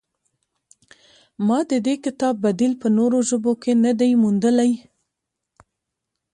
ما 1.47 1.59
د 1.71 1.73
دې 1.85 1.95
کتاب 2.05 2.35
بدیل 2.43 2.73
په 2.81 2.87
نورو 2.97 3.17
ژبو 3.29 3.53
کې 3.61 3.71
نه 3.83 3.91
دی 3.99 4.11
موندلی. 4.21 4.71